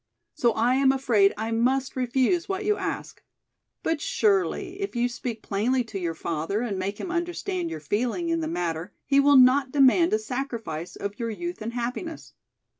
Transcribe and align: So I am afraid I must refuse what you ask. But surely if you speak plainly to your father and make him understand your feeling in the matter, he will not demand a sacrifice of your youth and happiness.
So 0.33 0.53
I 0.53 0.73
am 0.77 0.91
afraid 0.91 1.31
I 1.37 1.51
must 1.51 1.95
refuse 1.95 2.49
what 2.49 2.65
you 2.65 2.75
ask. 2.75 3.21
But 3.83 4.01
surely 4.01 4.81
if 4.81 4.95
you 4.95 5.07
speak 5.07 5.43
plainly 5.43 5.83
to 5.83 5.99
your 5.99 6.15
father 6.15 6.61
and 6.61 6.79
make 6.79 6.99
him 6.99 7.11
understand 7.11 7.69
your 7.69 7.79
feeling 7.81 8.29
in 8.29 8.39
the 8.39 8.47
matter, 8.47 8.93
he 9.05 9.19
will 9.19 9.37
not 9.37 9.71
demand 9.71 10.11
a 10.11 10.17
sacrifice 10.17 10.95
of 10.95 11.19
your 11.19 11.29
youth 11.29 11.61
and 11.61 11.73
happiness. 11.73 12.33